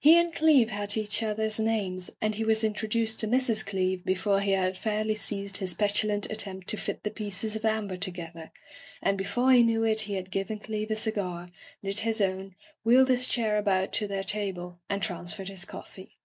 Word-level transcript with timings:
He 0.00 0.18
and 0.18 0.34
Cleeve 0.34 0.70
had 0.70 0.96
each 0.96 1.22
other's 1.22 1.60
names, 1.60 2.10
and 2.20 2.34
he 2.34 2.42
was 2.42 2.64
introduced 2.64 3.20
to 3.20 3.28
Mrs. 3.28 3.64
Cleeve 3.64 4.04
before 4.04 4.40
he 4.40 4.50
had 4.50 4.76
fairly 4.76 5.14
ceased 5.14 5.58
his 5.58 5.74
petulant 5.74 6.28
attempt 6.28 6.66
to 6.70 6.76
fit 6.76 7.04
the 7.04 7.10
pieces 7.12 7.54
of 7.54 7.64
amber 7.64 7.96
together, 7.96 8.50
and 9.00 9.16
before 9.16 9.52
he 9.52 9.62
knew 9.62 9.84
it 9.84 10.00
he 10.00 10.14
had 10.14 10.32
given 10.32 10.58
Cleeve 10.58 10.90
a 10.90 10.96
cigar, 10.96 11.50
lit 11.84 12.00
his 12.00 12.20
own, 12.20 12.56
wheeled 12.82 13.10
his 13.10 13.28
chair 13.28 13.58
about 13.58 13.92
to 13.92 14.08
their 14.08 14.24
table, 14.24 14.80
and 14.90 15.00
transferred 15.04 15.46
his 15.48 15.64
coffee. 15.64 16.18